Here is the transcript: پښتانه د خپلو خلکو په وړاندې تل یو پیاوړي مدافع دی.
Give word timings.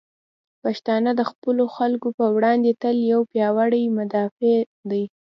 پښتانه 0.63 1.11
د 1.15 1.21
خپلو 1.31 1.63
خلکو 1.77 2.07
په 2.17 2.25
وړاندې 2.35 2.71
تل 2.81 2.97
یو 3.11 3.21
پیاوړي 3.31 3.81
مدافع 3.97 4.57
دی. 4.89 5.03